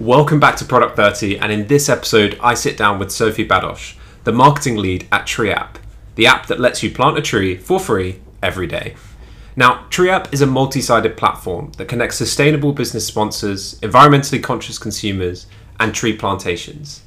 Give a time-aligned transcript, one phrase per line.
[0.00, 3.96] Welcome back to Product 30, and in this episode, I sit down with Sophie Badosh,
[4.24, 5.74] the marketing lead at TreeApp,
[6.14, 8.94] the app that lets you plant a tree for free every day.
[9.56, 15.46] Now, TreeApp is a multi sided platform that connects sustainable business sponsors, environmentally conscious consumers,
[15.78, 17.02] and tree plantations.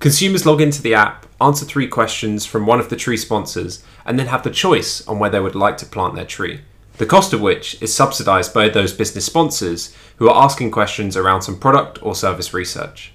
[0.00, 4.18] Consumers log into the app, answer three questions from one of the tree sponsors, and
[4.18, 6.62] then have the choice on where they would like to plant their tree
[6.98, 11.42] the cost of which is subsidised by those business sponsors who are asking questions around
[11.42, 13.12] some product or service research.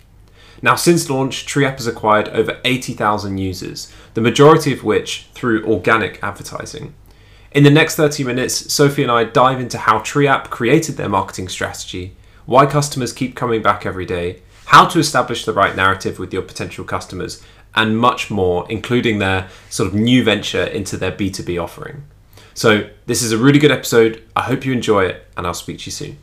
[0.61, 6.21] Now, since launch, TreeApp has acquired over 80,000 users, the majority of which through organic
[6.21, 6.93] advertising.
[7.51, 11.48] In the next 30 minutes, Sophie and I dive into how TreeApp created their marketing
[11.48, 12.15] strategy,
[12.46, 16.42] why customers keep coming back every day, how to establish the right narrative with your
[16.42, 17.42] potential customers,
[17.75, 22.04] and much more, including their sort of new venture into their B2B offering.
[22.60, 24.22] So, this is a really good episode.
[24.36, 26.18] I hope you enjoy it, and I'll speak to you soon.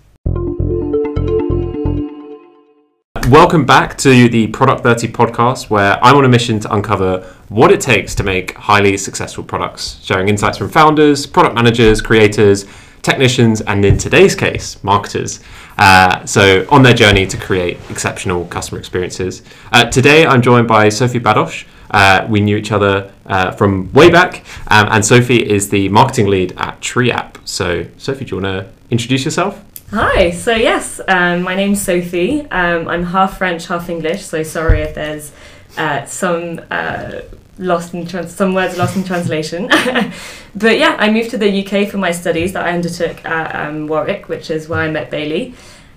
[3.31, 7.73] Welcome back to the Product 30 podcast, where I'm on a mission to uncover what
[7.73, 12.67] it takes to make highly successful products, sharing insights from founders, product managers, creators,
[13.00, 15.41] technicians, and in today's case, marketers.
[15.78, 19.43] Uh, so, on their journey to create exceptional customer experiences.
[19.73, 21.65] Uh, today, I'm joined by Sophie Badosh.
[21.91, 26.28] Uh, we knew each other uh, from way back, um, and Sophie is the marketing
[26.28, 27.37] lead at TreeApp.
[27.45, 29.62] So, Sophie, do you want to introduce yourself?
[29.91, 32.41] Hi, so yes, um, my name's Sophie.
[32.51, 35.33] Um, I'm half French, half English, so sorry if there's
[35.77, 37.20] uh, some uh,
[37.59, 39.69] lost in trans- some words lost in translation.
[40.56, 43.87] but yeah, I moved to the UK for my studies that I undertook at um,
[43.87, 45.55] Warwick, which is where I met Bailey.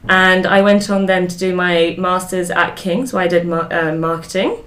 [0.07, 3.71] And I went on then to do my master's at King's, where I did mar-
[3.73, 4.57] uh, marketing.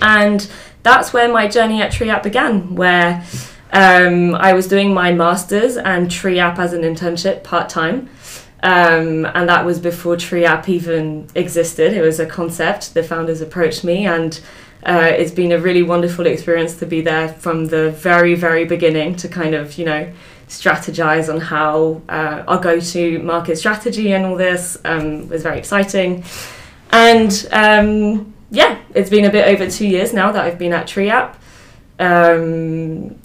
[0.00, 0.48] And
[0.82, 3.24] that's where my journey at TreeApp began, where
[3.72, 8.08] um, I was doing my master's and TreeApp as an internship part time.
[8.62, 11.92] Um, and that was before TreeApp even existed.
[11.92, 12.94] It was a concept.
[12.94, 14.40] The founders approached me, and
[14.84, 19.16] uh, it's been a really wonderful experience to be there from the very, very beginning
[19.16, 20.12] to kind of, you know,
[20.48, 25.58] strategize on how uh, our go to market strategy and all this um, was very
[25.58, 26.22] exciting.
[26.90, 30.86] And um, yeah, it's been a bit over two years now that I've been at
[30.86, 31.34] TreeApp.
[31.98, 33.16] Um,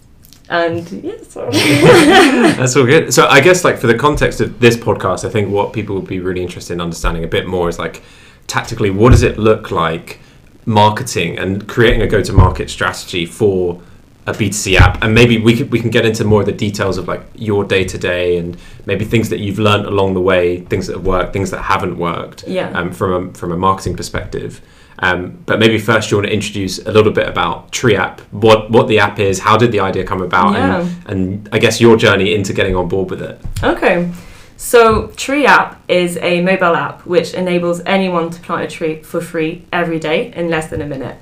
[0.49, 1.49] and yeah, so.
[1.51, 3.13] That's all good.
[3.13, 6.07] So I guess like for the context of this podcast, I think what people would
[6.07, 8.01] be really interested in understanding a bit more is like
[8.47, 10.19] tactically what does it look like
[10.65, 13.81] marketing and creating a go-to-market strategy for
[14.27, 16.97] a B2C app, and maybe we could, we can get into more of the details
[16.97, 20.61] of like your day to day and maybe things that you've learned along the way,
[20.61, 22.69] things that have worked, things that haven't worked, yeah.
[22.71, 24.61] um, from a, from a marketing perspective.
[25.01, 28.87] Um, but maybe first you want to introduce a little bit about TreeApp, what what
[28.87, 30.81] the app is, how did the idea come about, Yeah.
[30.81, 33.39] and, and I guess your journey into getting on board with it.
[33.63, 34.11] Okay.
[34.57, 39.63] So, TreeApp is a mobile app which enables anyone to plant a tree for free
[39.71, 41.15] every day in less than a minute.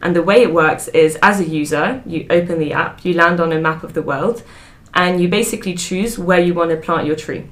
[0.00, 3.40] And the way it works is as a user, you open the app, you land
[3.40, 4.44] on a map of the world,
[4.94, 7.46] and you basically choose where you want to plant your tree.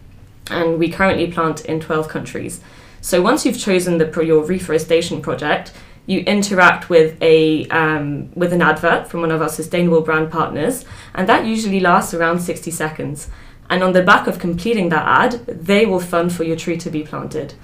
[0.49, 2.61] And we currently plant in 12 countries.
[3.03, 5.73] So, once you've chosen the, your reforestation project,
[6.07, 10.85] you interact with a um, with an advert from one of our sustainable brand partners,
[11.15, 13.29] and that usually lasts around 60 seconds.
[13.69, 16.91] And on the back of completing that ad, they will fund for your tree to
[16.91, 17.55] be planted.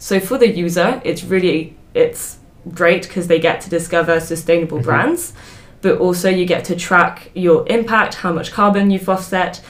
[0.00, 2.38] So for the user, it's really it's
[2.74, 4.84] great because they get to discover sustainable Mhm.
[4.84, 5.32] brands,
[5.80, 9.60] but also you get to track your impact, how much carbon you've offset,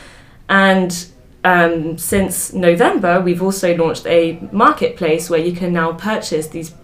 [0.49, 1.07] and
[1.45, 6.75] um, since November, we've also launched a marketplace where you can now purchase these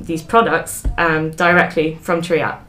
[0.00, 2.60] these products um, directly from TreeApp.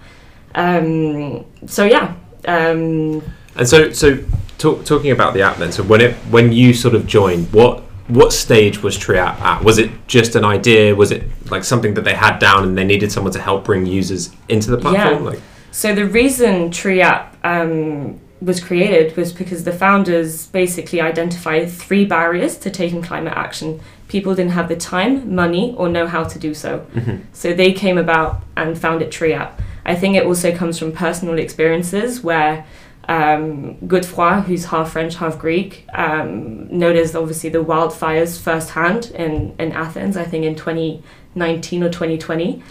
[0.55, 2.15] Um, so yeah,
[2.47, 3.21] um,
[3.55, 4.17] And so so
[4.57, 5.71] talk, talking about the app then.
[5.71, 9.63] So when it when you sort of joined, what what stage was TreeApp at?
[9.63, 10.95] Was it just an idea?
[10.95, 13.85] Was it like something that they had down and they needed someone to help bring
[13.85, 15.23] users into the platform?
[15.23, 15.29] Yeah.
[15.31, 22.05] Like, So the reason TreeApp um, was created was because the founders basically identified three
[22.05, 23.79] barriers to taking climate action.
[24.07, 26.85] People didn't have the time, money, or know how to do so.
[26.93, 27.21] mhm.
[27.33, 29.51] So they came about and founded TreeApp.
[29.85, 32.65] I think it also comes from personal experiences where
[33.07, 39.71] um, Godefroy, who's half French, half Greek, um, noticed obviously the wildfires firsthand in, in
[39.71, 42.62] Athens, I think in 2019 or 2020.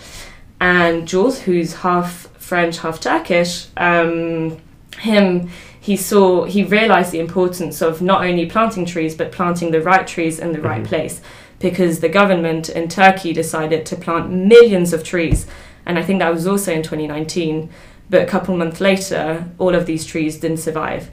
[0.61, 4.59] And Jules, who's half French, half Turkish, um,
[4.99, 5.49] him,
[5.81, 10.07] he saw, he realized the importance of not only planting trees, but planting the right
[10.07, 10.87] trees in the right Mhm.
[10.87, 11.21] place.
[11.59, 15.47] Because the government in Turkey decided to plant millions of trees.
[15.87, 17.69] And I think that was also in 2019.
[18.11, 21.11] But a couple months later, all of these trees didn't survive.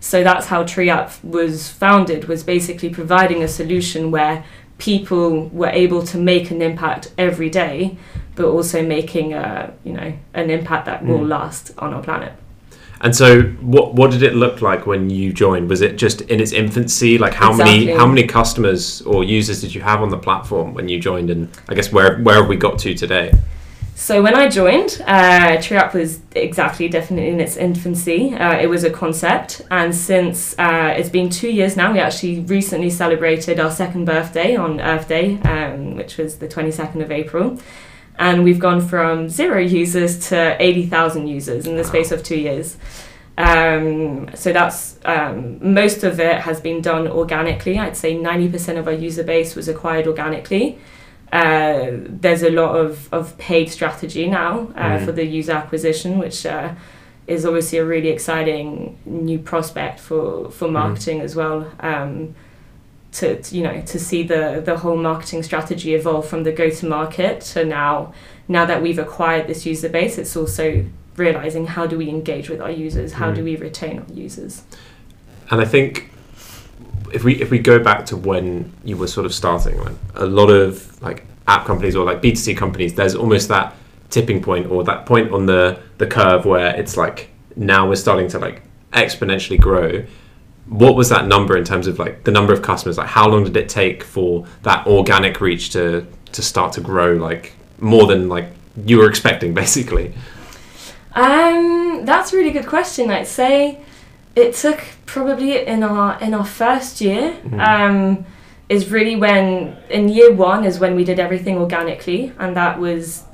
[0.00, 4.42] So that's how TreeApp was founded, was basically providing a solution where
[4.78, 7.96] people were able to make an impact every day,
[8.34, 11.28] but also making a you know an impact that will Mm.
[11.28, 12.32] last on our planet.
[13.02, 15.68] And so, what what did it look like when you joined?
[15.68, 17.18] Was it just in its infancy?
[17.18, 20.88] Like how many how many customers or users did you have on the platform when
[20.88, 21.28] you joined?
[21.28, 23.32] And I guess where where have we got to today?
[23.96, 28.34] So when I joined, uh, TreeApp was exactly definitely in its infancy.
[28.34, 32.40] Uh, it was a concept, and since uh, it's been two years now, we actually
[32.40, 37.58] recently celebrated our second birthday on Earth Day, um, which was the 22nd of April.
[38.18, 42.76] And we've gone from zero users to 80,000 users in the space of two years.
[43.38, 47.78] Um, so that's um, most of it has been done organically.
[47.78, 50.78] I'd say 90% of our user base was acquired organically.
[51.32, 55.04] Uh, there's a lot of, of paid strategy now uh, Mm.
[55.06, 56.74] for the user acquisition, which uh,
[57.26, 61.70] is obviously a really exciting new prospect for, for marketing as well.
[61.80, 62.34] Um,
[63.12, 66.70] to, to, you know to see the the whole marketing strategy evolve from the go
[66.70, 68.12] to market to now
[68.48, 70.84] now that we've acquired this user base, it's also
[71.16, 73.36] realizing how do we engage with our users, how Mm.
[73.36, 74.62] do we retain our users.
[75.50, 76.10] And I think
[77.12, 80.26] if we if we go back to when you were sort of starting, like a
[80.26, 83.74] lot of like app companies or like B two C companies, there's almost that
[84.10, 88.28] tipping point or that point on the the curve where it's like now we're starting
[88.28, 88.62] to like
[88.92, 90.04] exponentially grow.
[90.66, 92.96] What was that number in terms of like the number of customers?
[92.98, 97.14] Like how long did it take for that organic reach to to start to grow
[97.14, 98.46] like more than like
[98.86, 100.14] you were expecting basically?
[101.14, 103.10] Um, that's a really good question.
[103.10, 103.80] I'd say
[104.34, 107.36] it took probably in our in our first year.
[107.44, 107.60] Mhm.
[107.68, 108.24] Um,
[108.68, 113.24] is really when in year one is when we did everything organically, and that was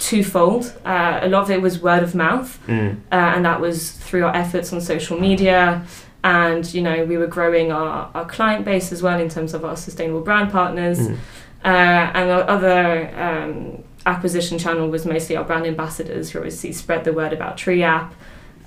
[0.00, 0.72] twofold.
[0.84, 2.96] Uh, a lot of it was word of mouth, Mm.
[3.12, 5.82] uh, and that was through our efforts on social media.
[6.24, 9.64] And you know, we were growing our, our client base as well in terms of
[9.64, 10.98] our sustainable brand partners.
[10.98, 11.16] Mm.
[11.64, 11.68] Uh,
[12.14, 17.12] and our other um, acquisition channel was mostly our brand ambassadors who obviously spread the
[17.12, 18.12] word about Tree App.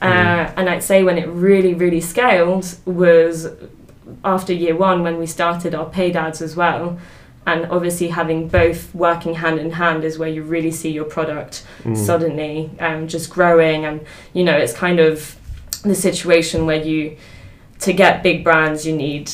[0.02, 0.54] Uh, Mm.
[0.58, 3.48] And I'd say when it really, really scaled was
[4.26, 6.98] after year one when we started our paid ads as well.
[7.46, 11.64] And obviously, having both working hand in hand is where you really see your product
[11.84, 11.98] Mm.
[11.98, 13.86] suddenly um, just growing.
[13.86, 14.02] And,
[14.34, 15.36] you know, it's kind of
[15.84, 17.18] the situation where you,
[17.82, 19.32] to get big brands, you need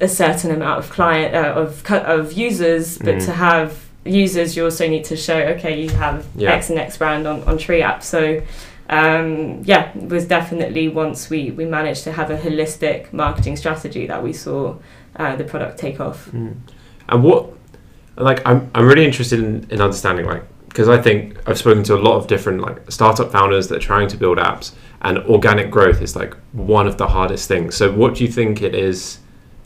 [0.00, 3.24] a certain amount of client uh, of of users, but Mm.
[3.26, 3.70] to have
[4.04, 6.52] users, you also need to show okay, you have Yeah.
[6.52, 8.02] X and X brand on on Tree App.
[8.02, 8.40] So
[8.88, 14.06] um, yeah, it was definitely once we we managed to have a holistic marketing strategy
[14.06, 14.76] that we saw
[15.18, 16.30] uh, the product take off.
[16.32, 16.54] Mm.
[17.08, 17.50] And what,
[18.16, 20.42] like, I'm, I'm really interested in, in understanding, like,
[20.76, 23.86] because I think I've spoken to a lot of different, like, startup founders that are
[23.86, 27.74] trying to build apps, and organic growth is, like, one of the hardest things.
[27.74, 29.20] So, what do you think it is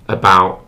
[0.06, 0.64] about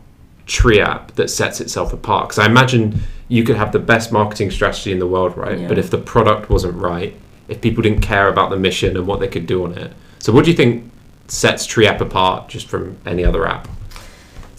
[0.46, 2.30] Tree App that sets itself apart?
[2.30, 5.60] Because I imagine you could have the best marketing strategy in the world, right?
[5.60, 5.68] Yeah.
[5.68, 7.14] But if the product wasn't right,
[7.46, 9.92] if people didn't care about the mission and what they could do on it.
[10.18, 10.90] So, what do you think
[11.28, 13.68] sets Tree App apart just from any other app?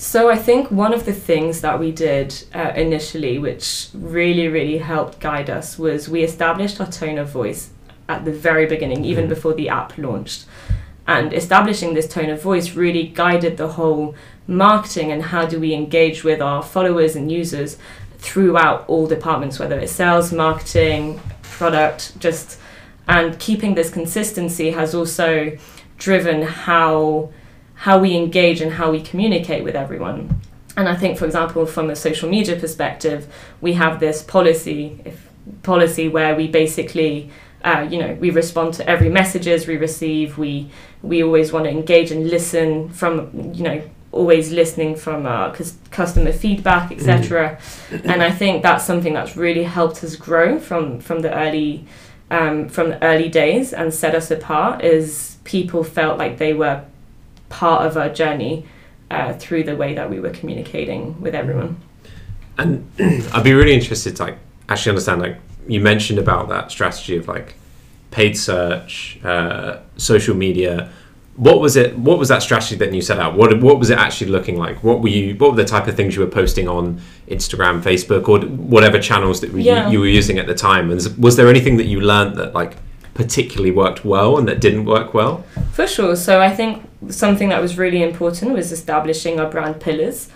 [0.03, 4.79] So I think one of the things that we did uh, initially, which really, really
[4.79, 7.69] helped guide us, was we established our tone of voice
[8.09, 9.29] at the very beginning, even Mhm.
[9.29, 10.44] before the app launched.
[11.07, 14.13] And establishing this tone of voice really guided the whole
[14.45, 17.77] marketing and how do we engage with our followers and users
[18.19, 22.57] throughout all departments, whether it's sales, marketing, product, just
[23.07, 25.53] and keeping this consistency has also
[25.98, 27.29] driven how
[27.83, 30.39] how we engage and how we communicate with everyone.
[30.77, 33.27] And I think, for example, from a social media perspective,
[33.59, 35.27] we have this policy if,
[35.63, 37.29] policy where we basically,
[37.65, 40.37] uh, you know, we respond to every messages we receive.
[40.37, 40.69] We
[41.01, 43.81] we always want to engage and listen from, you know,
[44.13, 47.59] always listening from our cus- customer feedback, etc.
[48.05, 51.85] and I think that's something that's really helped us grow from from the early
[52.31, 54.85] um, from the early days and set us apart.
[54.85, 56.85] Is people felt like they were
[57.53, 58.65] part of our journey
[59.12, 61.77] uh, through the way that we were communicating with everyone.
[62.57, 62.89] And
[63.33, 64.38] I'd be really interested to like
[64.69, 67.55] actually understand like you mentioned about that strategy of like
[68.12, 70.91] paid search, uh, social media.
[71.36, 71.98] What was it?
[71.98, 73.36] What was that strategy that you set out?
[73.36, 74.83] What what was it actually looking like?
[74.83, 75.36] What were you?
[75.36, 78.39] What were the type of things you were posting on Instagram, Facebook, or
[78.75, 79.88] whatever channels that Yeah.
[79.88, 80.91] you, you were using at the time?
[80.91, 82.74] And was there anything that you learned that like
[83.13, 85.43] particularly worked well and that didn't work well?
[85.72, 86.15] For sure.
[86.15, 90.29] So I think something that was really important was establishing our brand pillars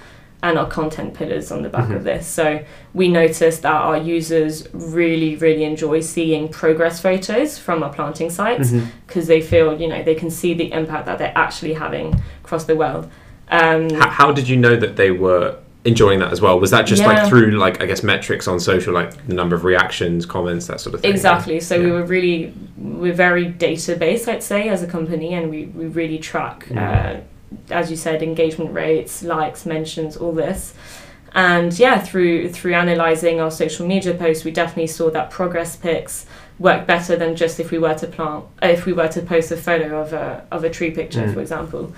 [0.44, 1.96] and our content pillars on the back Mhm.
[1.96, 2.28] of this.
[2.28, 2.60] So
[2.94, 8.72] we noticed that our users really, really enjoy seeing progress photos from our planting sites
[9.08, 12.66] because they feel, you know, they can see the impact that they're actually having across
[12.66, 13.10] the world.
[13.50, 15.56] Um, How, how did you know that they were
[15.88, 16.60] enjoying that as well.
[16.60, 17.08] Was that just Yeah.
[17.08, 20.80] like through like I guess metrics on social, like the number of reactions, comments, that
[20.82, 21.12] sort of thing?
[21.12, 21.60] Exactly.
[21.60, 25.86] So we were really we're very database, I'd say, as a company, and we, we
[25.86, 26.78] really track, Mm.
[26.78, 27.20] uh,
[27.74, 30.74] as you said, engagement rates, likes, mentions, all this.
[31.34, 36.26] And yeah, through through analysing our social media posts, we definitely saw that progress pics
[36.60, 39.58] work better than just if we were to plant if we were to post a
[39.58, 41.34] photo of a of a tree picture, Mm.
[41.34, 41.94] for example.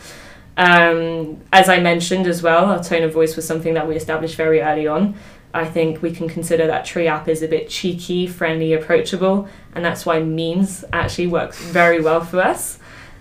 [0.59, 4.35] Um, as I mentioned as well, our tone of voice was something that we established
[4.35, 5.15] very early on.
[5.53, 9.85] I think we can consider that Tree app is a bit cheeky, friendly, approachable, and
[9.85, 12.77] that's why memes actually works very well for us.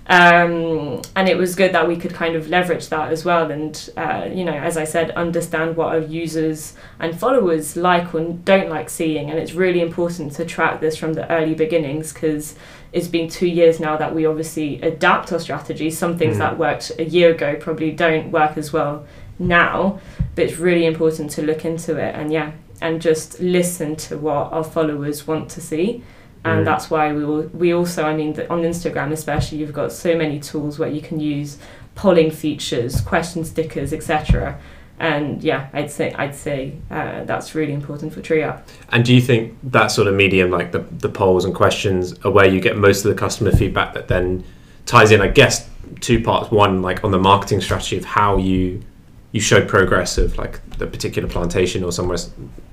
[0.09, 3.88] Um, and it was good that we could kind of leverage that as well, and
[3.97, 8.68] uh, you know, as I said, understand what our users and followers like or don't
[8.68, 9.30] like seeing.
[9.30, 12.57] And it's really important to track this from the early beginnings because
[12.92, 15.90] it's been two years now that we obviously adapt our strategy.
[15.90, 16.40] Some things Mm.
[16.40, 19.04] that worked a year ago probably don't work as well
[19.38, 20.00] now,
[20.35, 24.52] but it's really important to look into it and yeah, and just listen to what
[24.52, 26.02] our followers want to see.
[26.45, 26.64] And Mm.
[26.64, 30.38] that's why we will, we also, I mean, on Instagram especially, you've got so many
[30.38, 31.59] tools where you can use
[31.97, 34.57] polling features, question stickers, etc.
[35.00, 38.62] And yeah, I'd say I'd say uh, that's really important for TreeApp.
[38.90, 42.31] And do you think that sort of medium, like the, the polls and questions, are
[42.31, 44.45] where you get most of the customer feedback that then
[44.87, 45.69] ties in, I guess,
[46.00, 46.50] two parts.
[46.50, 48.83] One, like on the marketing strategy of how you
[49.31, 52.19] you show progress of like the particular plantation or somewhere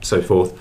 [0.01, 0.57] so forth,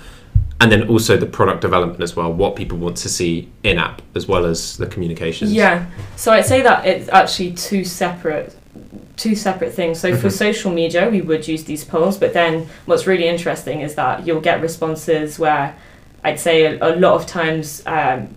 [0.59, 4.01] and then also the product development as well, what people want to see in app
[4.13, 5.53] as well as the communications.
[5.53, 5.85] Yeah.
[6.15, 8.55] So I'd say that it's actually two separate
[9.17, 9.99] two separate things.
[9.99, 10.31] So for Mhm.
[10.31, 14.41] social media, we would use these polls, but then what's really interesting is that you'll
[14.41, 15.73] get responses where
[16.23, 18.29] I'd say a, a lot of times um,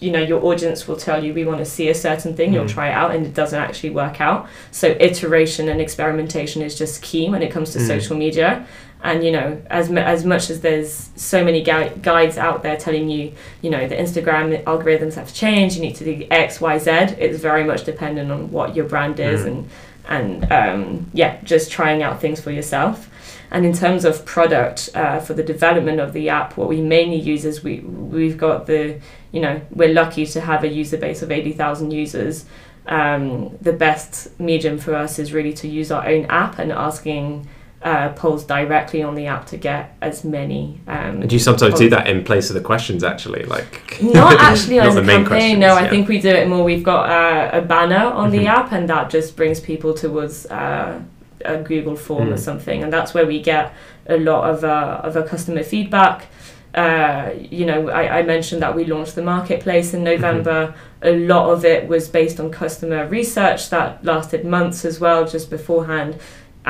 [0.00, 2.64] you know your audience will tell you we want to see a certain thing you'll
[2.64, 2.70] Mm.
[2.78, 7.02] try it out and it doesn't actually work out so iteration and experimentation is just
[7.02, 7.86] key when it comes to Mm.
[7.86, 8.64] social media
[9.04, 13.10] and you know as as much as there's so many gui- guides out there telling
[13.10, 16.90] you you know the instagram algorithms have changed you need to do x y z
[17.18, 19.46] it's very much dependent on what your brand is Mm.
[19.48, 19.68] and
[20.10, 23.08] and um, yeah just trying out things for yourself.
[23.52, 27.16] And in terms of product uh, for the development of the app what we mainly
[27.18, 29.00] use is we we've got the
[29.32, 32.44] you know we're lucky to have a user base of 80,000 users.
[32.86, 37.48] Um, the best medium for us is really to use our own app and asking
[37.82, 41.78] uh, polls directly on the app to get as many um, And do you sometimes
[41.78, 43.44] do that in place of the questions actually?
[43.44, 45.58] Like not actually Not as the a main campaign.
[45.58, 46.62] No, questions, I think we do it more.
[46.62, 48.32] We've got uh, a banner on Mhm.
[48.32, 51.00] the app, and that just brings people towards uh,
[51.44, 52.38] a Google form or Mm.
[52.38, 53.72] something, and that's where we get
[54.06, 56.26] a lot of uh, of our customer feedback.
[56.74, 60.74] Uh, you know, I, I mentioned that we launched the marketplace in November.
[61.02, 65.48] A lot of it was based on customer research that lasted months as well, just
[65.50, 66.16] beforehand,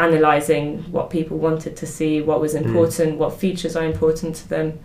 [0.01, 2.65] analyzing what people wanted to see, what was Mm.
[2.67, 4.79] important, what features are important to them.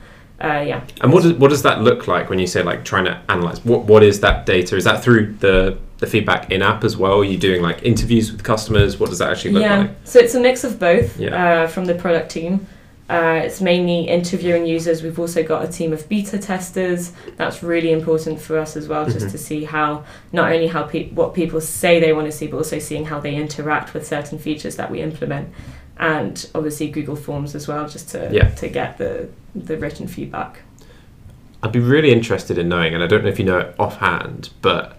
[0.43, 0.81] Uh, yeah.
[1.01, 3.63] And what does what does that look like when you say like trying to analyze?
[3.63, 4.75] What what is that data?
[4.75, 7.19] Is that through the the feedback in app as well?
[7.22, 9.00] Are you doing like interviews with customers?
[9.00, 9.91] What does that actually look yeah, like?
[10.03, 11.63] so it's a mix of both Yeah.
[11.63, 12.67] uh, from the product team.
[13.07, 15.03] Uh, it's mainly interviewing users.
[15.03, 17.12] We've also got a team of beta testers.
[17.38, 19.31] That's really important for us as well, just Mhm.
[19.31, 22.57] to see how not only how pe- what people say they want to see, but
[22.57, 25.50] also seeing how they interact with certain features that we implement,
[26.00, 28.47] and obviously Google Forms as well, just to Yeah.
[28.50, 30.62] to get the the written feedback.
[31.62, 34.50] I'd be really interested in knowing, and I don't know if you know it offhand,
[34.63, 34.97] but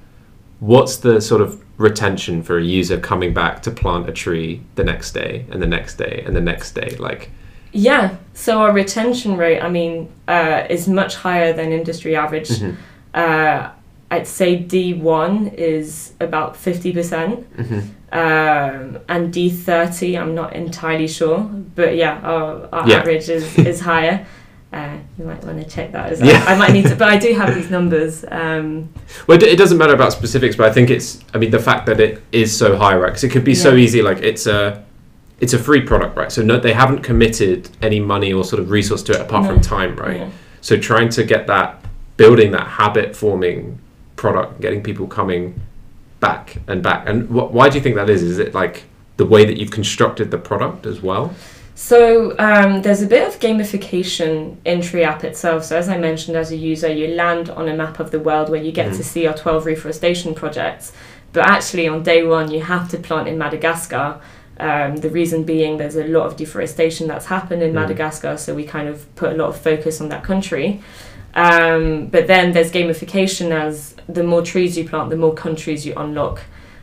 [0.61, 4.85] what's the sort of retention for a user coming back to plant a tree the
[4.85, 6.97] next day and the next day and the next day?
[6.99, 7.31] Like,
[7.77, 12.49] Yeah, so our retention rate, I mean, uh, is much higher than industry average.
[12.51, 12.75] mhm,
[13.15, 13.69] Uh,
[14.11, 17.83] I'd say D1 is about 50%, mhm.
[18.13, 21.39] um, and D30, I'm not entirely sure,
[21.75, 22.99] but yeah, our, our Yeah.
[23.01, 24.25] average is, is higher.
[24.73, 26.31] Uh, you might want to check that as well.
[26.31, 26.45] Yeah.
[26.47, 28.25] I might need to, but I do have these numbers.
[28.31, 28.89] Um,
[29.27, 31.09] Well, it it doesn't matter about specifics, but I think it's.
[31.35, 33.07] I mean, the fact that it is so high, right?
[33.13, 34.03] Because it could be so easy.
[34.03, 34.83] Like it's a,
[35.41, 36.33] it's a free product, right?
[36.33, 39.53] So no, they haven't committed any money or sort of resource to it apart No.
[39.53, 40.17] from time, right?
[40.19, 40.31] yeah.
[40.61, 41.85] So trying to get that,
[42.17, 43.79] building that habit forming
[44.17, 45.61] product, getting people coming
[46.21, 47.07] back and back.
[47.09, 48.23] And wh- why do you think that is?
[48.23, 48.85] Is it like
[49.19, 51.35] the way that you've constructed the product as well?
[51.75, 55.65] So um, there's a bit of gamification in Tree App itself.
[55.65, 58.49] So as I mentioned, as a user, you land on a map of the world
[58.49, 58.97] where you get Mhm.
[58.97, 60.93] to see our 12 reforestation projects.
[61.35, 64.17] But actually, on day one, you have to plant in Madagascar.
[64.59, 67.75] Um, the reason being, there's a lot of deforestation that's happened in Mm.
[67.75, 70.81] Madagascar, so we kind of put a lot of focus on that country.
[71.35, 75.93] Um, but then there's gamification as the more trees you plant, the more countries you
[75.97, 76.41] unlock.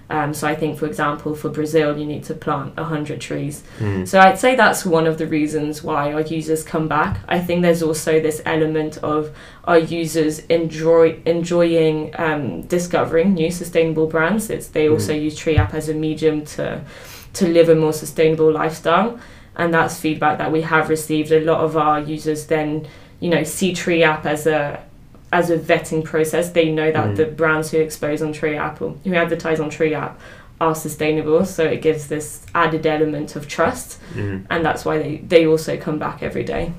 [0.09, 3.63] Um, so I think, for example, for Brazil, you need to plant 100 trees.
[3.79, 4.07] Mm.
[4.07, 7.21] So I'd say that's one of the reasons why our users come back.
[7.27, 14.05] I think there's also this element of our users enjoy enjoying um, discovering new sustainable
[14.05, 14.51] brands.
[14.51, 16.83] It's they also use Tree App as a medium to
[17.33, 19.19] to live a more sustainable lifestyle,
[19.55, 21.31] and that's feedback that we have received.
[21.31, 22.87] A lot of our users then
[23.19, 24.83] you know see Tree App as a
[25.31, 26.51] as a vetting process.
[26.51, 27.15] They know that Mm.
[27.15, 30.19] the brands who expose on Tree App or who advertise on Tree App
[30.61, 31.43] are sustainable.
[31.45, 34.43] So it gives this added element of trust, Mm.
[34.49, 36.71] and that's why they, they also come back every day.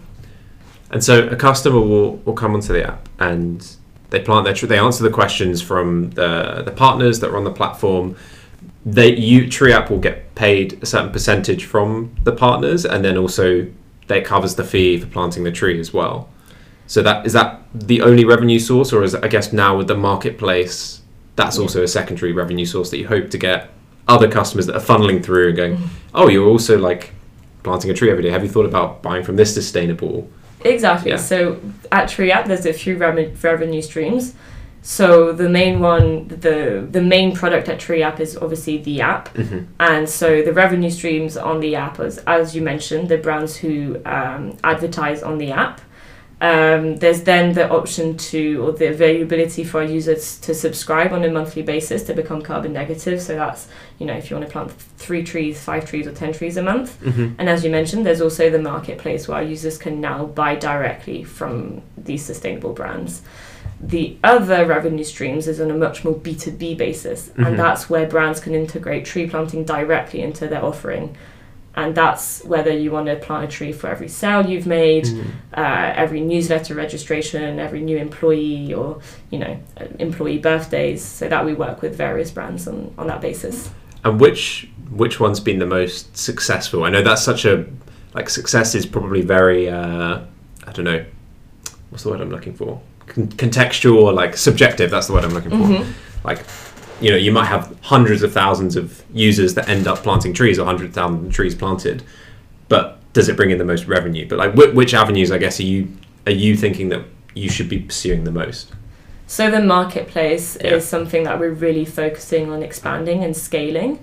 [0.90, 3.66] And so a customer will, will come onto the app and
[4.11, 4.68] they plant their tree.
[4.68, 8.14] They answer the questions from the the partners that are on the platform.
[8.86, 13.16] They you Tree App will get paid a certain percentage from the partners, and then
[13.16, 13.66] also
[14.08, 16.28] that covers the fee for planting the tree as well.
[16.86, 19.96] So that is that the only revenue source, or is I guess now with the
[19.96, 21.00] marketplace,
[21.36, 21.62] that's Yeah.
[21.62, 23.70] also a secondary revenue source that you hope to get
[24.06, 25.86] other customers that are funneling through and going, Mm-hmm.
[26.14, 27.12] oh, you're also like
[27.62, 28.28] planting a tree every day.
[28.30, 30.28] Have you thought about buying from this sustainable?
[30.62, 31.10] Exactly.
[31.10, 31.16] Yeah.
[31.16, 31.58] So
[31.90, 34.34] at Tree App, there's a few rem- revenue streams.
[34.86, 39.32] So the main one, the the main product at Tree App is obviously the app,
[39.34, 39.64] Mhm.
[39.80, 43.96] and so the revenue streams on the app, as as you mentioned, the brands who
[44.04, 45.80] um, advertise on the app.
[46.42, 51.30] Um, there's then the option to, or the availability for users to subscribe on a
[51.30, 53.22] monthly basis to become carbon negative.
[53.22, 56.34] So that's, you know, if you want to plant three trees, five trees, or 10
[56.34, 57.00] trees a month.
[57.02, 57.26] Mm-hmm.
[57.38, 61.80] And as you mentioned, there's also the marketplace where users can now buy directly from
[61.96, 63.22] these sustainable brands.
[63.86, 67.46] The other revenue streams is on a much more B2B basis, Mhm.
[67.46, 71.16] and that's where brands can integrate tree planting directly into their offering.
[71.76, 75.24] And that's whether you want to plant a tree for every sale you've made, Mm.
[75.56, 79.00] uh, every newsletter registration, every new employee, or
[79.30, 79.56] you know,
[79.98, 81.02] employee birthdays.
[81.04, 83.70] So that we work with various brands on, on that basis.
[84.04, 86.84] And which which one's been the most successful?
[86.84, 87.64] I know that's such a
[88.14, 90.18] like success is probably very uh,
[90.66, 91.04] I don't know
[91.90, 92.80] what's the word I'm looking for
[93.14, 94.90] Con- contextual or like subjective.
[94.90, 95.57] That's the word I'm looking for.
[95.57, 95.87] Mhm.
[96.24, 96.44] Like
[97.00, 100.59] you know you might have hundreds of thousands of users that end up planting trees
[100.59, 102.03] or hundred thousand trees planted,
[102.68, 104.27] but does it bring in the most revenue?
[104.29, 105.88] But like wh- which avenues I guess are you
[106.27, 107.03] are you thinking that
[107.35, 108.72] you should be pursuing the most?
[109.27, 110.74] So the marketplace Yeah.
[110.74, 113.98] is something that we're really focusing on expanding and scaling.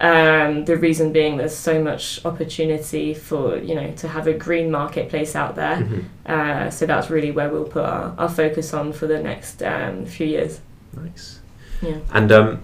[0.00, 4.70] Um, the reason being there's so much opportunity for you know to have a green
[4.70, 5.76] marketplace out there.
[5.76, 6.04] Mhm.
[6.24, 10.06] Uh, so that's really where we'll put our, our focus on for the next um,
[10.06, 10.60] few years.
[10.96, 11.40] Nice.
[11.82, 11.98] Yeah.
[12.12, 12.62] And um,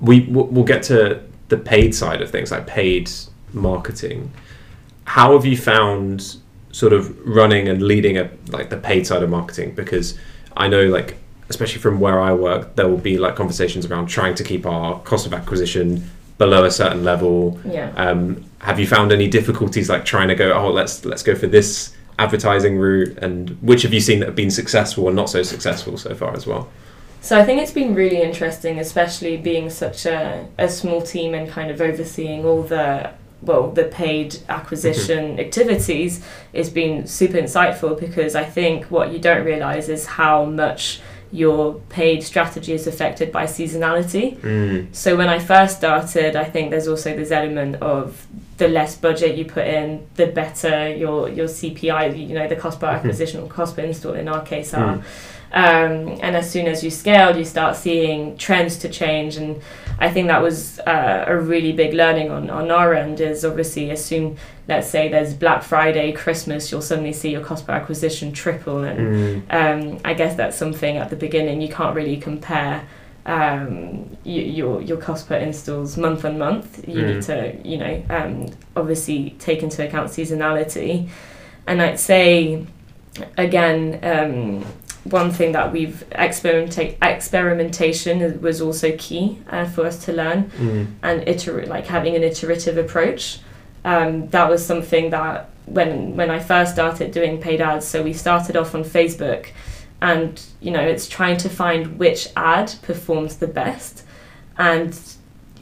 [0.00, 3.08] we we'll get to the paid side of things, like paid
[3.52, 4.32] marketing.
[5.04, 6.36] How have you found
[6.72, 9.74] sort of running and leading a like the paid side of marketing?
[9.76, 10.18] Because
[10.56, 11.16] I know, like
[11.48, 14.98] especially from where I work, there will be like conversations around trying to keep our
[15.00, 16.10] cost of acquisition
[16.42, 17.60] below a certain level.
[17.64, 17.92] Yeah.
[17.96, 20.52] Um, have you found any difficulties like trying to go?
[20.52, 24.40] Oh, let's let's go for this advertising route, and which have you seen that have
[24.44, 26.68] been successful and not so successful so far as well?
[27.20, 31.48] So I think it's been really interesting, especially being such a, a small team and
[31.48, 36.24] kind of overseeing all the well the paid acquisition activities.
[36.52, 41.00] It's been super insightful because I think what you don't realize is how much
[41.32, 44.36] your paid strategy is affected by seasonality.
[44.36, 44.94] Mm.
[44.94, 48.26] So when I first started, I think there's also this element of
[48.58, 52.78] the less budget you put in, the better your your CPI, you know, the cost
[52.78, 55.02] per acquisition or cost per install in our case are.
[55.54, 59.36] Um, and as soon as you scale, you start seeing trends to change.
[59.36, 59.60] And
[59.98, 63.90] I think that was uh, a really big learning on, on our end is obviously
[63.90, 64.36] as soon,
[64.68, 68.82] let's say there's Black Friday, Christmas, you'll suddenly see your cost per acquisition triple.
[68.84, 69.94] And Mm.
[69.94, 72.82] um, I guess that's something at the beginning you can't really compare
[73.24, 76.86] um, your your cost per installs month on month.
[76.88, 81.08] You need to you know um, obviously take into account seasonality,
[81.68, 82.66] and I'd say
[83.38, 84.00] again.
[84.02, 84.64] Um,
[85.04, 90.86] one thing that we've experimenta- experimentation was also key uh, for us to learn Mm.
[91.02, 93.38] and iterate like having an iterative approach
[93.84, 98.12] um, that was something that when when I first started doing paid ads so we
[98.12, 99.46] started off on Facebook
[100.00, 104.04] and you know it's trying to find which ad performs the best
[104.56, 104.98] and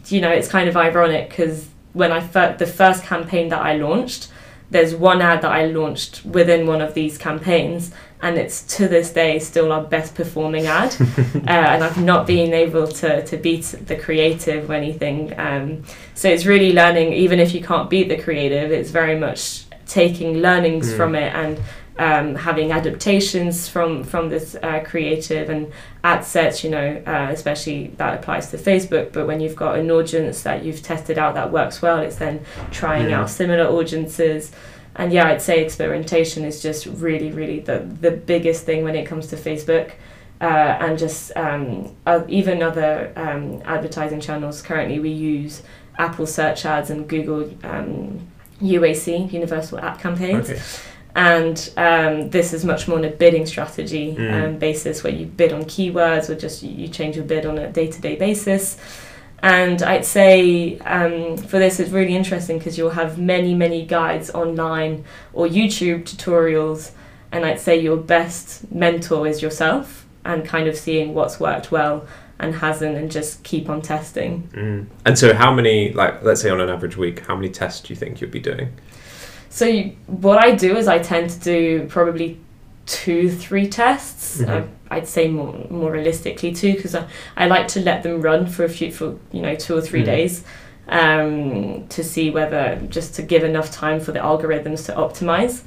[0.08, 3.76] you know it's kind of ironic because when I fir- the first campaign that I
[3.76, 4.28] launched
[4.70, 7.90] there's one ad that I launched within one of these campaigns
[8.22, 12.52] and it's to this day still our best performing ad uh, and I've not been
[12.52, 15.82] able to, to beat the creative or anything um,
[16.14, 20.38] so it's really learning even if you can't beat the creative it's very much taking
[20.38, 20.96] learnings Mm.
[20.96, 21.60] from it and
[21.98, 25.70] um, having adaptations from from this uh, creative and
[26.02, 29.12] ad sets, you know, uh, especially that applies to Facebook.
[29.12, 32.40] But when you've got an audience that you've tested out that works well, it's then
[32.70, 33.20] trying Yeah.
[33.20, 34.50] out similar audiences.
[34.96, 39.06] And yeah, I'd say experimentation is just really, really the the biggest thing when it
[39.06, 39.92] comes to Facebook.
[40.40, 44.62] Uh, and just um, uh, even other um, advertising channels.
[44.62, 45.62] Currently, we use
[45.98, 48.26] Apple search ads and Google um,
[48.62, 50.48] UAC, Universal App Campaigns.
[50.48, 50.60] Okay.
[51.14, 54.44] And um, this is much more on a bidding strategy Mm.
[54.44, 57.68] um, basis where you bid on keywords or just you change your bid on a
[57.70, 58.78] day to day basis.
[59.42, 64.30] And I'd say um, for this, it's really interesting because you'll have many, many guides
[64.30, 66.92] online or YouTube tutorials.
[67.32, 72.06] And I'd say your best mentor is yourself and kind of seeing what's worked well
[72.38, 74.48] and hasn't and just keep on testing.
[74.54, 74.86] Mm.
[75.04, 77.92] And so, how many, like, let's say on an average week, how many tests do
[77.92, 78.72] you think you'd be doing?
[79.50, 82.38] So you, what I do is I tend to do probably
[82.86, 84.40] two, three tests.
[84.40, 84.48] Mhm.
[84.48, 88.46] Uh, I'd say more more realistically too, because I, I like to let them run
[88.46, 90.04] for a few for you know two or 3 Mhm.
[90.04, 90.44] days
[90.88, 95.62] um, to see whether just to give enough time for the algorithms to optimize.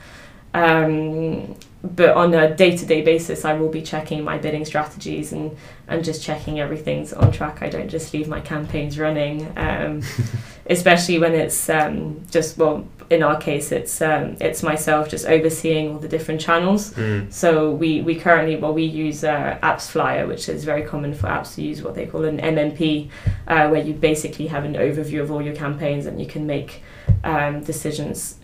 [0.54, 5.34] Um, but on a day to day basis, I will be checking my bidding strategies
[5.34, 5.56] and,
[5.90, 7.62] and just checking everything's on track.
[7.62, 10.02] I don't just leave my campaigns running, um,
[10.68, 15.92] especially when it's um, just, well, in our case, it's, um, it's myself just overseeing
[15.92, 16.94] all the different channels.
[16.94, 17.32] Mm.
[17.34, 21.56] So we, we currently, well, we use uh, AppsFlyer, which is very common for apps
[21.56, 23.10] to use what they call an MMP,
[23.48, 26.82] uh, where you basically have an overview of all your campaigns and you can make
[27.26, 28.40] um, decisions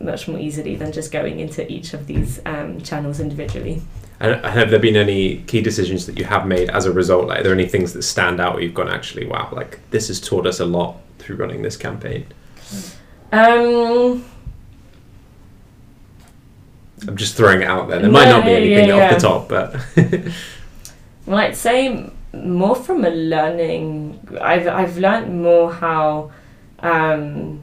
[0.00, 3.82] much more easily than just going into each of these um, channels individually.
[4.18, 7.28] And have there been any key decisions that you have made as a result?
[7.28, 10.08] Like, are there any things that stand out where you've gone, actually, wow, like, this
[10.08, 12.26] has taught us a lot through running this campaign?
[13.32, 14.24] Um,
[17.06, 18.00] I'm just throwing it out there.
[18.00, 19.74] There might not be anything yeah, off the top, but.
[21.26, 24.38] well, I'd say more from a learning.
[24.40, 26.30] I've I've learned more how
[26.80, 27.60] um,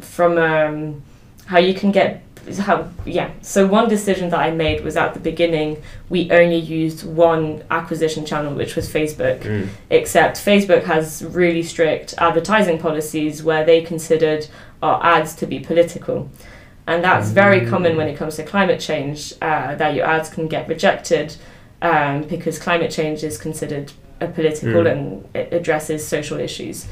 [0.00, 1.02] from um,
[1.46, 2.22] how you can get
[2.60, 3.30] how yeah.
[3.42, 8.24] So one decision that I made was at the beginning we only used one acquisition
[8.24, 9.40] channel, which was Facebook.
[9.40, 9.68] Mm.
[9.90, 14.46] except Facebook has really strict advertising policies where they considered
[14.82, 16.28] our ads to be political.
[16.86, 17.70] And that's very Mm.
[17.70, 21.34] common when it comes to climate change, uh, that your ads can get rejected
[21.82, 24.92] um, because climate change is considered a political Mm.
[24.92, 26.86] and it addresses social issues.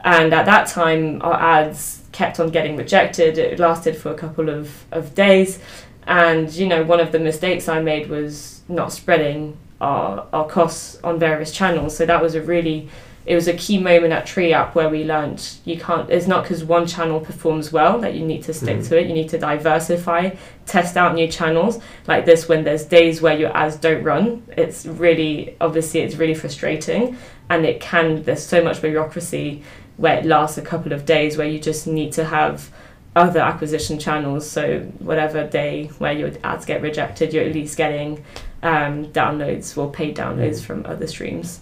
[0.00, 3.38] And at that time, our ads kept on getting rejected.
[3.38, 5.58] It lasted for a couple of, of days.
[6.06, 10.98] And, you know, one of the mistakes I made was not spreading our, our costs
[11.02, 11.96] on various channels.
[11.96, 12.88] So that was a really,
[13.26, 16.44] it was a key moment at Tree App where we learned you can't, it's not
[16.44, 18.88] because one channel performs well that you need to stick Mhm.
[18.88, 19.06] to it.
[19.08, 20.30] You need to diversify,
[20.64, 24.42] test out new channels like this when there's days where your ads don't run.
[24.56, 27.16] It's really, obviously, it's really frustrating.
[27.50, 29.62] And it can, there's so much bureaucracy
[29.96, 32.70] where it lasts a couple of days where you just need to have
[33.16, 34.48] other acquisition channels.
[34.48, 38.22] So whatever day where your ads get rejected, you're at least getting
[38.62, 40.64] um, downloads or paid downloads Mm.
[40.64, 41.60] from other streams.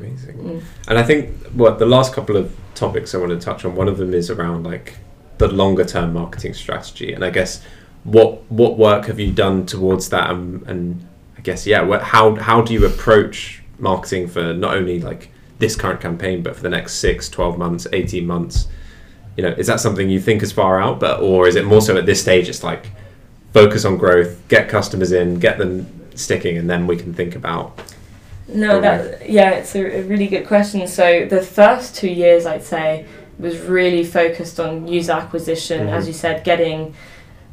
[0.00, 0.38] Amazing.
[0.38, 0.62] Mm.
[0.88, 3.88] And I think what the last couple of topics I want to touch on, one
[3.88, 4.96] of them is around like
[5.38, 7.62] the longer term marketing strategy, and I guess
[8.04, 12.34] what what work have you done towards that, and, and I guess yeah, what, how
[12.36, 16.70] how do you approach marketing for not only like this current campaign, but for the
[16.70, 18.68] next six, 12 months, eighteen months?
[19.36, 21.80] You know, is that something you think is far out, but or is it more
[21.80, 22.48] so at this stage?
[22.48, 22.90] It's like
[23.52, 27.78] focus on growth, get customers in, get them sticking, and then we can think about
[28.54, 30.86] No, that yeah, it's a, a really good question.
[30.86, 33.06] So the first two years, I'd say,
[33.38, 35.92] was really focused on user acquisition, Mhm.
[35.92, 36.94] as you said, getting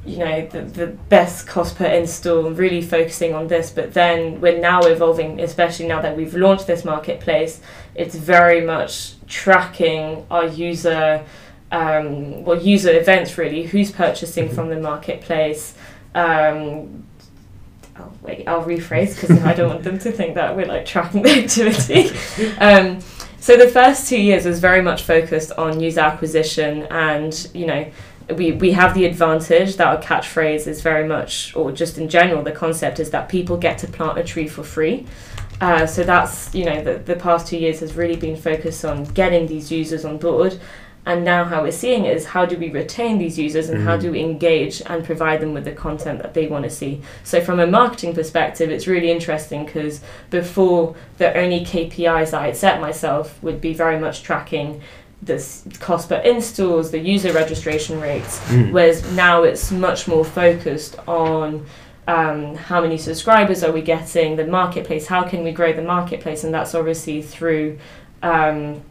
[0.06, 3.70] you know the, the best cost per install, really focusing on this.
[3.70, 7.60] But then we're now evolving, especially now that we've launched this marketplace.
[7.94, 11.24] It's very much tracking our user,
[11.72, 13.64] um, well, user events really.
[13.64, 14.56] Who's purchasing Mhm.
[14.56, 15.74] from the marketplace?
[16.16, 17.04] Um,
[18.00, 21.24] oh, wait, I'll rephrase because I don't want them to think that we're like tracking
[21.24, 22.10] the activity.
[22.60, 23.00] um,
[23.40, 27.92] so the first two years was very much focused on user acquisition, and you know,
[28.36, 32.44] we we have the advantage that our catchphrase is very much, or just in general,
[32.44, 35.06] the concept is that people get to plant a tree for free.
[35.60, 39.04] Uh, so that's you know the the past two years has really been focused on
[39.06, 40.60] getting these users on board.
[41.08, 43.96] And now, how we're seeing it is how do we retain these users and how
[43.98, 44.02] Mhm.
[44.02, 47.00] do we engage and provide them with the content that they want to see?
[47.24, 52.58] So, from a marketing perspective, it's really interesting because before the only KPIs that I'd
[52.58, 54.82] set myself would be very much tracking
[55.24, 55.42] the
[55.80, 58.72] cost per installs, the user registration rates, Mm.
[58.74, 61.66] whereas now it's much more focused on
[62.10, 66.44] um, how many subscribers are we getting, the marketplace, how can we grow the marketplace,
[66.46, 67.78] and that's obviously through
[68.24, 68.82] um,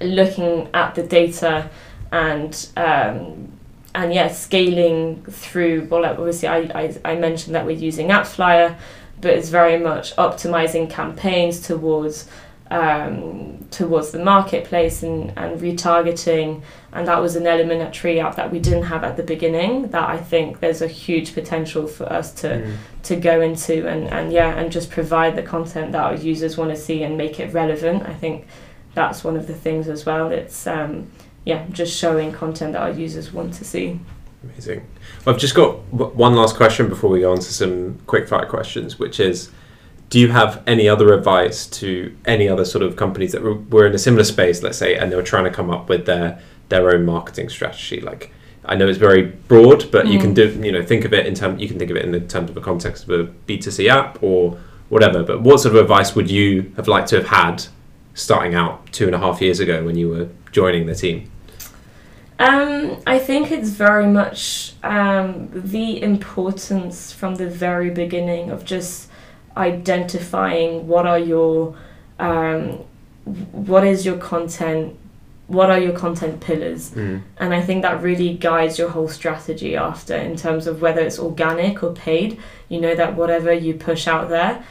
[0.00, 1.70] looking at the data
[2.12, 3.50] and um,
[3.94, 5.86] and yeah, scaling through.
[5.90, 8.76] Well, obviously, I, I I mentioned that we're using AppsFlyer,
[9.20, 12.28] but it's very much optimizing campaigns towards
[12.70, 16.62] um, towards the marketplace and, and retargeting.
[16.92, 19.88] And that was an element at Tree App that we didn't have at the beginning.
[19.88, 22.76] That I think there's a huge potential for us to Mm.
[23.04, 26.70] to go into and, and yeah and just provide the content that our users want
[26.70, 28.46] to see and make it relevant i think
[28.94, 31.10] that's one of the things as well it's um,
[31.44, 33.98] yeah just showing content that our users want to see
[34.42, 34.86] Amazing.
[35.24, 38.28] Well, I've just got w- one last question before we go on to some quick
[38.28, 39.50] fire questions, which is
[40.10, 43.86] do you have any other advice to any other sort of companies that were, were
[43.86, 46.38] in a similar space, let's say, and they were trying to come up with their,
[46.68, 48.02] their own marketing strategy?
[48.02, 48.32] Like,
[48.66, 50.34] I know it's very broad, but you can Mm.
[50.34, 52.20] do, you know, think of it in term, you can think of it in the
[52.20, 54.58] terms of a context of a B2C app or
[54.90, 55.22] whatever.
[55.22, 57.64] But what sort of advice would you have liked to have had
[58.14, 61.30] starting out two and a half years ago when you were joining the team?
[62.38, 69.08] Um, I think it's very much um, the importance from the very beginning of just
[69.56, 71.76] identifying what are your
[72.18, 72.78] um,
[73.24, 74.96] what is your content
[75.46, 77.22] what are your content pillars Mm.
[77.38, 81.18] and I think that really guides your whole strategy after in terms of whether it's
[81.18, 84.64] organic or paid you know that whatever you push out there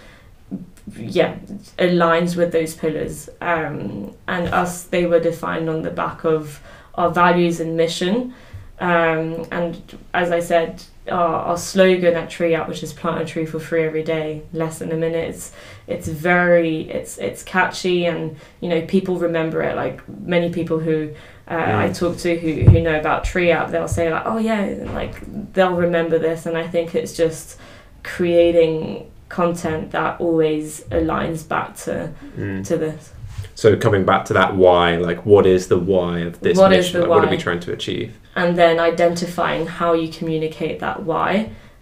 [0.97, 1.35] yeah
[1.77, 3.29] aligns with those pillars.
[3.41, 6.61] Um, and us they were defined on the back of
[6.95, 8.33] our values and mission.
[8.79, 13.25] Um, and as I said our, our slogan at Tree App which is plant a
[13.25, 15.51] tree for free every day less than a minute it's
[15.85, 19.75] it's very it's it's catchy and you know people remember it.
[19.75, 21.13] Like many people who
[21.49, 21.97] uh, I Mm.
[21.97, 25.15] talk to who, who know about Tree App they'll say like oh yeah like
[25.53, 26.45] they'll remember this.
[26.45, 27.57] And I think it's just
[28.03, 30.65] creating content that always
[30.99, 31.93] aligns back to
[32.37, 32.63] Mm.
[32.69, 33.11] to this
[33.55, 36.77] So coming back to that why, like what is the why of this What is
[36.85, 37.01] mission?
[37.01, 38.09] Like, what are we trying to achieve?
[38.35, 41.27] and then identifying how you communicate that why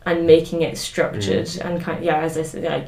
[0.07, 2.87] and making it structured and kind of, yeah as I said like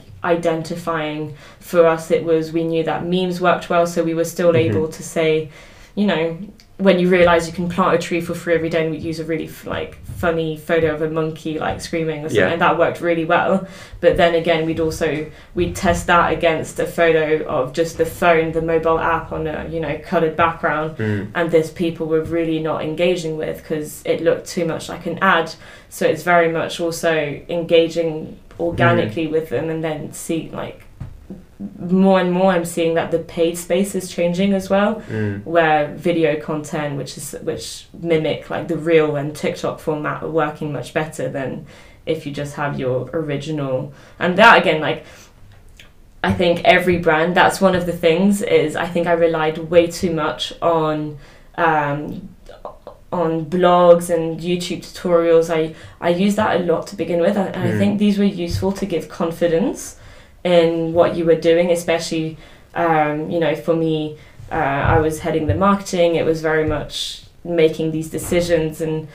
[0.58, 1.22] identifying
[1.60, 4.66] for us it was we knew that memes worked well so we were still Mhm.
[4.68, 5.32] able to say
[5.96, 6.38] you know
[6.78, 9.20] when you realize you can plant a tree for free every day and we use
[9.20, 12.50] a really like funny photo of a monkey like screaming or something Yeah.
[12.52, 13.68] and that worked really well
[14.02, 18.54] but then again we'd also we'd test that against a photo of just the phone
[18.54, 21.30] the mobile app on a you know colored background Mm.
[21.36, 25.20] and this people were really not engaging with because it looked too much like an
[25.22, 25.54] ad.
[25.90, 27.14] So it's very much also
[27.50, 30.83] engaging organically with them, and then see like
[31.80, 32.52] more and more.
[32.52, 35.44] I'm seeing that the paid space is changing as well, Mm.
[35.46, 40.72] where video content, which is which mimic like the real and TikTok format, are working
[40.74, 41.66] much better than
[42.06, 43.94] if you just have your original.
[44.20, 45.06] And that again, like
[46.24, 49.88] I think every brand, that's one of the things is I think I relied way
[49.88, 51.18] too much on
[51.56, 52.30] um,
[53.12, 55.54] on blogs and YouTube tutorials.
[55.54, 57.78] I, I used that a lot to begin with, and and I Mm.
[57.78, 59.98] think these were useful to give confidence
[60.44, 62.38] in what you were doing, especially
[62.76, 64.18] um, you know for me,
[64.52, 66.16] uh, I was heading the marketing.
[66.16, 69.08] It was very much making these decisions, and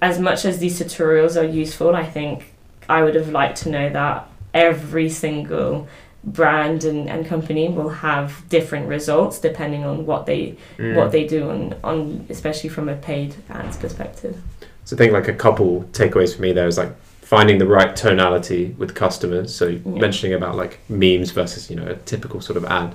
[0.00, 2.52] as much as these tutorials are useful, I think
[2.88, 5.88] I would have liked to know that every single
[6.24, 10.96] brand and, and company will have different results depending on what they Mm.
[10.96, 14.36] what they do on, on especially from a paid ads perspective.
[14.84, 16.92] So I think like a couple takeaways for me there is like
[17.26, 19.52] finding the right tonality with customers.
[19.52, 19.80] So Yeah.
[19.84, 22.94] mentioning about like memes versus you know a typical sort of ad,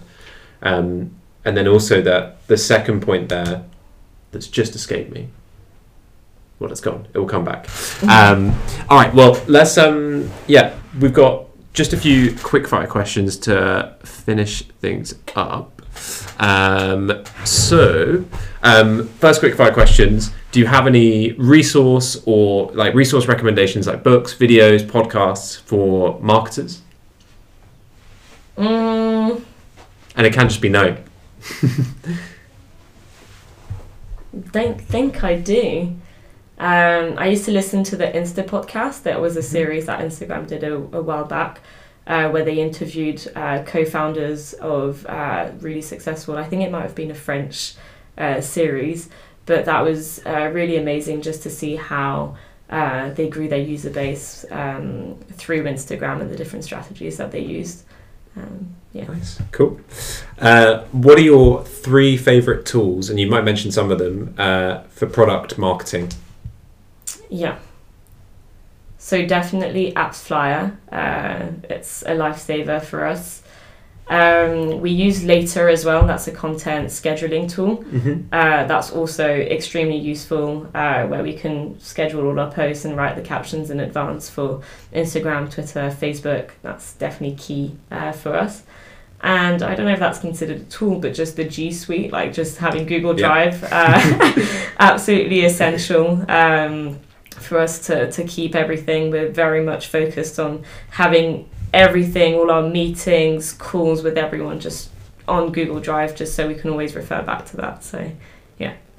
[0.61, 1.11] um,
[1.43, 3.63] and then also that the second point there
[4.31, 5.27] that's just escaped me.
[6.59, 7.07] Well, it's gone.
[7.13, 7.67] It will come back.
[8.07, 8.53] Um,
[8.89, 9.13] all right.
[9.13, 9.77] Well, let's.
[9.77, 15.81] Um, yeah, we've got just a few quick fire questions to finish things up.
[16.39, 18.23] Um, so,
[18.63, 20.31] um, first quick fire questions.
[20.51, 26.81] Do you have any resource or like resource recommendations like books, videos, podcasts for marketers?
[28.57, 29.41] Mm,
[30.15, 30.97] And it can just be no.
[34.51, 35.95] don't think I do.
[36.59, 39.03] Um, I used to listen to the Insta podcast.
[39.03, 41.61] That was a series that Instagram did a, a while back,
[42.05, 46.37] uh, where they interviewed uh, co-founders of uh, really successful.
[46.37, 47.75] I think it might have been a French
[48.17, 49.09] uh, series,
[49.45, 52.37] but that was uh, really amazing just to see how
[52.69, 57.41] uh, they grew their user base um, through Instagram and the different strategies that they
[57.41, 57.83] used.
[58.37, 59.07] Um, yeah.
[59.07, 59.79] Nice, cool.
[60.39, 64.81] Uh, what are your three favorite tools, and you might mention some of them uh,
[64.89, 66.11] for product marketing?
[67.29, 67.59] Yeah.
[68.97, 70.77] So definitely AppsFlyer.
[70.91, 73.40] Uh, it's a lifesaver for us.
[74.11, 76.05] Um, we use Later as well.
[76.05, 77.77] That's a content scheduling tool.
[77.77, 78.27] Mm-hmm.
[78.33, 83.15] Uh, that's also extremely useful, uh, where we can schedule all our posts and write
[83.15, 84.61] the captions in advance for
[84.93, 86.49] Instagram, Twitter, Facebook.
[86.61, 88.63] That's definitely key uh, for us.
[89.21, 92.33] And I don't know if that's considered a tool, but just the G Suite, like
[92.33, 93.27] just having Google Yeah.
[93.27, 94.33] Drive, uh,
[94.79, 99.09] absolutely essential um, for us to, to keep everything.
[99.09, 104.89] We're very much focused on having everything, all our meetings, calls with everyone just
[105.27, 107.83] on Google Drive, just so we can always refer back to that.
[107.83, 108.11] So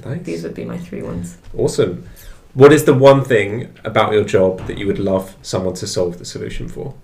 [0.04, 0.22] Nice.
[0.22, 1.38] these would be my three ones.
[1.56, 2.08] Awesome.
[2.54, 6.18] What is the one thing about your job that you would love someone to solve
[6.18, 6.94] the solution for?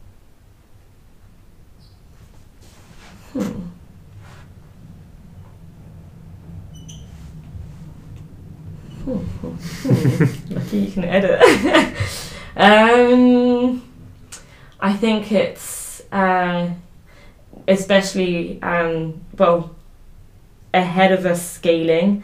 [3.33, 3.41] Hmm.
[9.05, 10.55] Hmm, hmm, hmm.
[10.55, 11.97] Lucky you can edit.
[12.57, 13.83] um,
[14.81, 16.71] I think it's uh,
[17.67, 19.75] especially um, well
[20.75, 22.23] ahead of us scaling.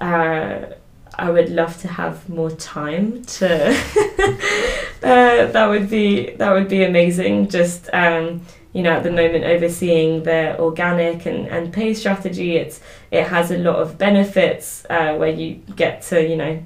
[0.00, 0.66] Uh,
[1.14, 3.68] I would love to have more time to.
[5.02, 7.48] uh, that would be that would be amazing.
[7.48, 8.40] Just um,
[8.72, 13.50] you know, at the moment overseeing the organic and, and pay strategy, it's it has
[13.50, 16.62] a lot of benefits uh, where you get to you know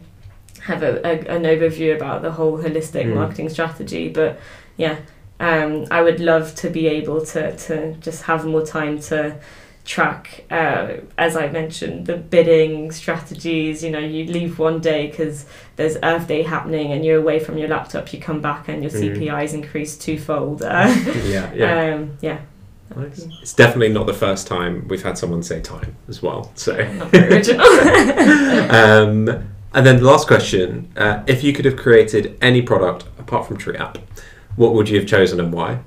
[0.63, 3.15] have a, a an overview about the whole holistic Mm.
[3.15, 4.09] marketing strategy.
[4.09, 4.39] But
[4.77, 4.97] yeah,
[5.41, 9.37] um, I would love to be able to to just have more time to
[9.85, 13.85] track, uh, as I mentioned, the bidding strategies.
[13.85, 15.47] You know, you leave one day because
[15.77, 18.13] there's Earth Day happening and you're away from your laptop.
[18.13, 19.17] You come back and your Mm.
[19.17, 20.63] CPIs increase twofold.
[20.63, 20.93] Uh,
[21.25, 21.95] Yeah, yeah.
[21.95, 22.39] um, yeah.
[22.97, 23.27] Nice.
[23.43, 26.51] It's definitely not the first time we've had someone say time as well.
[26.55, 26.73] So,
[27.13, 27.61] original.
[28.71, 29.29] um,
[29.75, 33.59] and then the last question: uh, If you could have created any product apart from
[33.59, 33.97] TreeApp,
[34.57, 35.81] what would you have chosen and why?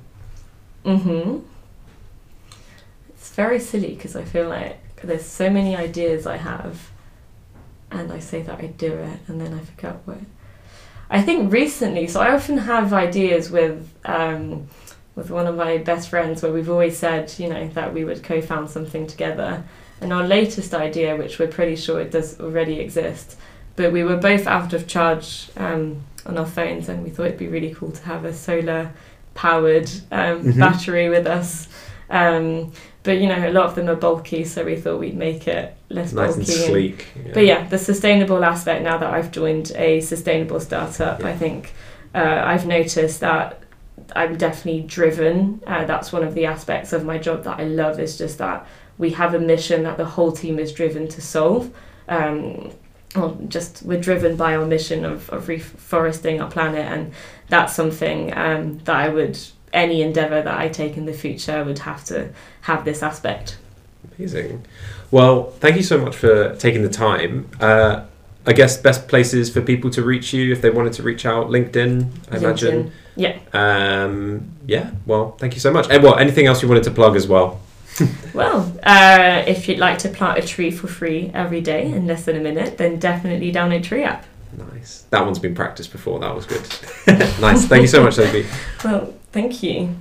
[0.84, 1.38] hmm
[3.10, 6.90] It's very silly because I feel like there's so many ideas I have,
[7.90, 10.18] and I say that I do it, and then I forget what.
[11.10, 14.68] I think recently, so I often have ideas with um,
[15.16, 18.22] with one of my best friends where we've always said, you know, that we would
[18.22, 19.64] co-found something together.
[20.00, 23.36] And our latest idea, which we're pretty sure it does already exist,
[23.76, 27.38] but we were both out of charge um, on our phones, and we thought it'd
[27.38, 28.90] be really cool to have a solar
[29.34, 30.58] powered um, Mhm.
[30.58, 31.68] battery with us.
[32.10, 35.46] Um, but you know, a lot of them are bulky, so we thought we'd make
[35.48, 36.52] it less Nice bulky.
[36.52, 37.06] and and- sleek.
[37.32, 38.82] but yeah, the sustainable aspect.
[38.82, 41.28] Now that I've joined a sustainable startup, Yeah.
[41.28, 41.72] I think
[42.14, 43.62] uh, I've noticed that
[44.16, 45.60] I'm definitely driven.
[45.66, 48.00] Uh, that's one of the aspects of my job that I love.
[48.00, 48.66] Is just that
[48.98, 51.70] we have a mission that the whole team is driven to solve.
[52.08, 52.72] Um,
[53.14, 57.12] well, just we're driven by our mission of, of reforesting our planet, and
[57.48, 59.38] that's something um, that I would
[59.72, 62.30] any endeavor that I take in the future would have to
[62.62, 63.58] have this aspect.
[64.18, 64.66] Amazing.
[65.10, 67.48] Well, thank you so much for taking the time.
[67.60, 68.04] Uh,
[68.46, 71.48] I guess best places for people to reach you if they wanted to reach out,
[71.48, 72.84] LinkedIn, I imagine.
[72.84, 72.92] LinkedIn.
[73.16, 73.38] Yeah.
[73.52, 74.92] Um, yeah.
[75.04, 75.88] Well, thank you so much.
[75.90, 77.60] And well, anything else you wanted to plug as well?
[78.34, 82.24] Well, uh, if you'd like to plant a tree for free every day in less
[82.24, 84.22] than a minute, then definitely download TreeApp.
[84.56, 85.04] Nice.
[85.10, 86.20] That one's been practiced before.
[86.20, 86.62] That was good.
[87.40, 87.66] nice.
[87.66, 88.46] Thank you so much, Sophie.
[88.84, 89.96] Well, thank you.